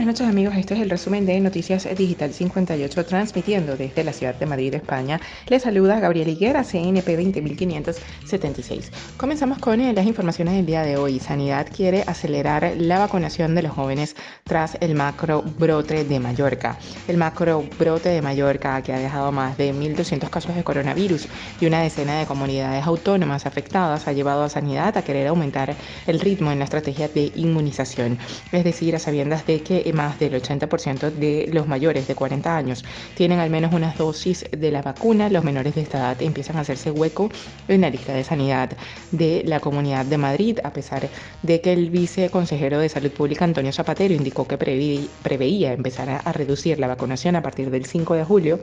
[0.00, 4.34] Buenas noches amigos, este es el resumen de Noticias Digital 58 transmitiendo desde la ciudad
[4.34, 5.20] de Madrid, España.
[5.46, 8.92] Les saluda Gabriel Higuera, CNP 20576.
[9.18, 11.20] Comenzamos con eh, las informaciones del día de hoy.
[11.20, 16.78] Sanidad quiere acelerar la vacunación de los jóvenes tras el macro brote de Mallorca.
[17.06, 21.28] El macro brote de Mallorca que ha dejado más de 1.200 casos de coronavirus
[21.60, 26.20] y una decena de comunidades autónomas afectadas ha llevado a Sanidad a querer aumentar el
[26.20, 28.16] ritmo en la estrategia de inmunización,
[28.50, 32.84] es decir, a sabiendas de que más del 80% de los mayores de 40 años.
[33.14, 36.60] Tienen al menos una dosis de la vacuna, los menores de esta edad empiezan a
[36.60, 37.30] hacerse hueco
[37.68, 38.70] en la lista de sanidad
[39.10, 41.08] de la Comunidad de Madrid, a pesar
[41.42, 46.78] de que el viceconsejero de Salud Pública Antonio Zapatero indicó que preveía empezar a reducir
[46.78, 48.60] la vacunación a partir del 5 de julio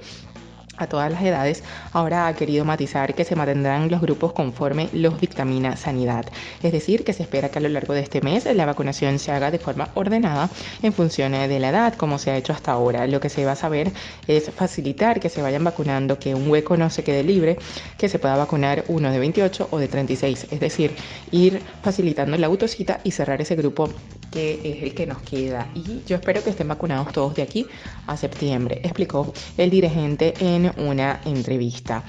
[0.77, 5.19] a todas las edades, ahora ha querido matizar que se mantendrán los grupos conforme los
[5.19, 6.25] dictamina Sanidad.
[6.63, 9.31] Es decir, que se espera que a lo largo de este mes la vacunación se
[9.31, 10.49] haga de forma ordenada
[10.81, 13.07] en función de la edad, como se ha hecho hasta ahora.
[13.07, 13.91] Lo que se va a saber
[14.27, 17.57] es facilitar que se vayan vacunando, que un hueco no se quede libre,
[17.97, 20.47] que se pueda vacunar uno de 28 o de 36.
[20.51, 20.95] Es decir,
[21.31, 23.89] ir facilitando la autocita y cerrar ese grupo
[24.31, 25.67] que es el que nos queda.
[25.73, 27.65] Y yo espero que estén vacunados todos de aquí
[28.05, 32.03] a septiembre, explicó el dirigente en una entrevista.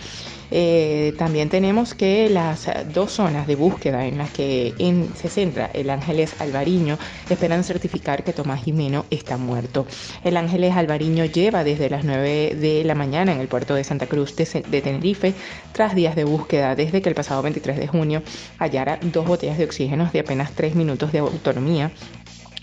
[0.50, 4.74] Eh, también tenemos que las dos zonas de búsqueda en las que
[5.14, 9.86] se centra el Ángeles Alvariño esperan certificar que Tomás Jimeno está muerto.
[10.24, 14.06] El Ángeles Alvariño lleva desde las 9 de la mañana en el puerto de Santa
[14.06, 15.34] Cruz de, de Tenerife
[15.72, 18.22] tras días de búsqueda desde que el pasado 23 de junio
[18.58, 21.90] hallara dos botellas de oxígeno de apenas 3 minutos de autonomía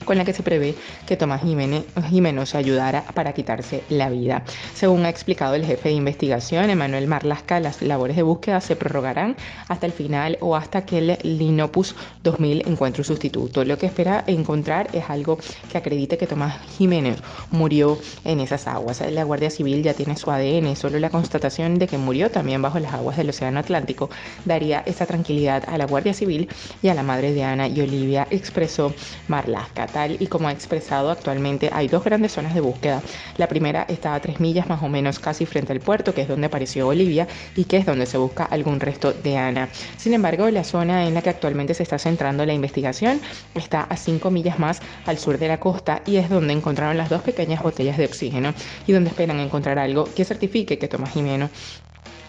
[0.05, 0.75] con la que se prevé
[1.05, 4.43] que Tomás Jiménez, Jiménez ayudara para quitarse la vida.
[4.73, 9.35] Según ha explicado el jefe de investigación, Emanuel Marlasca, las labores de búsqueda se prorrogarán
[9.67, 13.65] hasta el final o hasta que el Linopus 2000 encuentre un sustituto.
[13.65, 15.37] Lo que espera encontrar es algo
[15.71, 17.17] que acredite que Tomás Jiménez
[17.51, 19.01] murió en esas aguas.
[19.11, 22.79] La Guardia Civil ya tiene su ADN, solo la constatación de que murió también bajo
[22.79, 24.09] las aguas del Océano Atlántico
[24.45, 26.49] daría esa tranquilidad a la Guardia Civil
[26.81, 28.93] y a la madre de Ana y Olivia, expresó
[29.27, 29.87] Marlasca
[30.19, 33.01] y como ha expresado actualmente hay dos grandes zonas de búsqueda.
[33.37, 36.27] La primera está a tres millas más o menos casi frente al puerto, que es
[36.27, 39.69] donde apareció Olivia y que es donde se busca algún resto de Ana.
[39.95, 43.21] Sin embargo, la zona en la que actualmente se está centrando la investigación
[43.53, 47.09] está a cinco millas más al sur de la costa y es donde encontraron las
[47.09, 48.53] dos pequeñas botellas de oxígeno
[48.85, 51.49] y donde esperan encontrar algo que certifique que Tomás Jimeno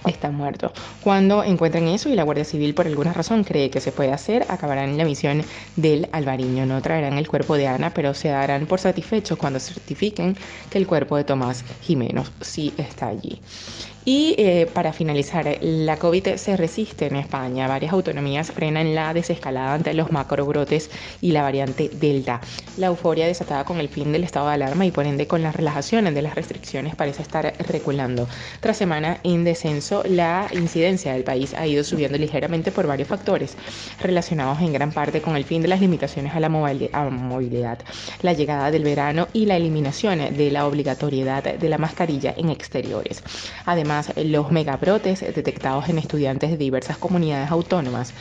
[0.06, 0.72] está muerto.
[1.02, 4.46] Cuando encuentren eso y la Guardia Civil por alguna razón cree que se puede hacer,
[4.48, 5.42] acabarán la misión
[5.76, 6.66] del Alvariño.
[6.66, 10.36] No traerán el cuerpo de Ana, pero se darán por satisfechos cuando certifiquen
[10.70, 13.40] que el cuerpo de Tomás Jiménez sí está allí.
[14.08, 17.66] Y eh, para finalizar, la COVID se resiste en España.
[17.66, 22.40] Varias autonomías frenan la desescalada ante los macrobrotes y la variante Delta.
[22.76, 25.56] La euforia desatada con el fin del estado de alarma y por ende con las
[25.56, 28.28] relajaciones de las restricciones parece estar reculando.
[28.60, 33.56] Tras semana en descenso, la incidencia del país ha ido subiendo ligeramente por varios factores
[34.00, 37.80] relacionados en gran parte con el fin de las limitaciones a la movilidad,
[38.22, 43.24] la llegada del verano y la eliminación de la obligatoriedad de la mascarilla en exteriores.
[43.64, 48.12] Además, los megabrotes detectados en estudiantes de diversas comunidades autónomas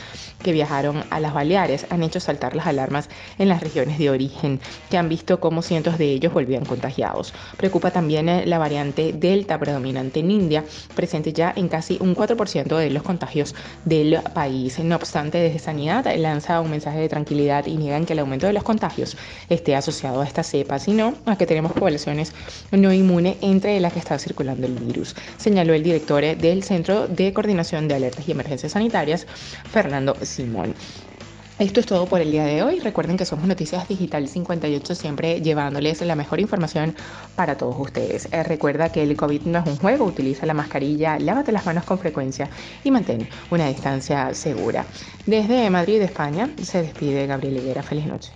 [0.42, 4.60] que viajaron a las Baleares han hecho saltar las alarmas en las regiones de origen,
[4.90, 7.34] que han visto cómo cientos de ellos volvían contagiados.
[7.56, 10.64] Preocupa también eh, la variante Delta predominante en India,
[10.94, 13.54] presente ya en casi un 4% de los contagios
[13.84, 14.78] del país.
[14.78, 18.52] No obstante, desde Sanidad lanza un mensaje de tranquilidad y niegan que el aumento de
[18.52, 19.16] los contagios
[19.48, 22.32] esté asociado a esta cepa, sino a que tenemos poblaciones
[22.70, 25.14] no inmunes entre las que está circulando el virus.
[25.66, 29.26] Señaló el director del Centro de Coordinación de Alertas y Emergencias Sanitarias,
[29.68, 30.76] Fernando Simón.
[31.58, 32.78] Esto es todo por el día de hoy.
[32.78, 36.94] Recuerden que somos Noticias Digital 58, siempre llevándoles la mejor información
[37.34, 38.28] para todos ustedes.
[38.30, 41.82] Eh, recuerda que el COVID no es un juego, utiliza la mascarilla, lávate las manos
[41.82, 42.48] con frecuencia
[42.84, 44.86] y mantén una distancia segura.
[45.26, 47.82] Desde Madrid, España, se despide Gabriel Higuera.
[47.82, 48.30] Feliz noche.